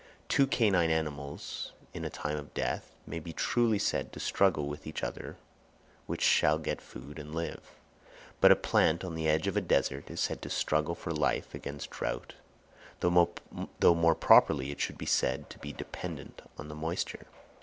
Two 0.27 0.47
canine 0.47 0.89
animals, 0.89 1.73
in 1.93 2.03
a 2.03 2.09
time 2.09 2.35
of 2.39 2.55
dearth, 2.55 2.89
may 3.05 3.19
be 3.19 3.33
truly 3.33 3.77
said 3.77 4.11
to 4.11 4.19
struggle 4.19 4.65
with 4.65 4.87
each 4.87 5.03
other 5.03 5.37
which 6.07 6.23
shall 6.23 6.57
get 6.57 6.81
food 6.81 7.19
and 7.19 7.35
live. 7.35 7.61
But 8.39 8.51
a 8.51 8.55
plant 8.55 9.03
on 9.03 9.13
the 9.13 9.29
edge 9.29 9.45
of 9.45 9.55
a 9.55 9.61
desert 9.61 10.09
is 10.09 10.19
said 10.19 10.41
to 10.41 10.49
struggle 10.49 10.95
for 10.95 11.11
life 11.11 11.53
against 11.53 11.91
the 11.91 11.97
drought, 11.97 12.33
though 13.01 13.93
more 13.93 14.15
properly 14.15 14.71
it 14.71 14.81
should 14.81 14.97
be 14.97 15.05
said 15.05 15.51
to 15.51 15.59
be 15.59 15.71
dependent 15.71 16.41
on 16.57 16.67
the 16.67 16.73
moisture. 16.73 17.27